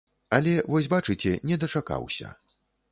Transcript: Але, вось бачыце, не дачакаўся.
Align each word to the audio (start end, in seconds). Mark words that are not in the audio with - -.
Але, 0.37 0.53
вось 0.71 0.89
бачыце, 0.95 1.37
не 1.51 1.61
дачакаўся. 1.67 2.37